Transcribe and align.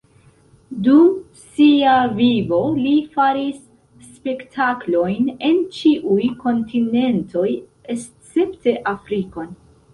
Dum 0.85 1.09
sia 1.41 1.91
vivo 2.21 2.61
li 2.77 2.93
faris 3.19 3.61
spektaklojn 4.07 5.29
en 5.51 5.63
ĉiuj 5.79 6.27
kontinentoj 6.47 7.49
escepte 7.97 8.79
Afrikon. 8.97 9.57